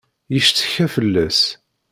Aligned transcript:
Yeccetka 0.33 0.85
fell-as. 0.95 1.39